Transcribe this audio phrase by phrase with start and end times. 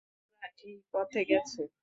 [0.41, 1.61] ওরা এই পথে গেছে।